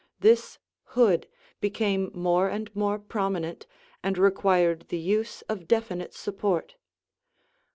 [0.19, 0.57] This
[0.97, 1.27] hood
[1.59, 3.67] became more and more prominent
[4.01, 6.73] and required the use of definite support.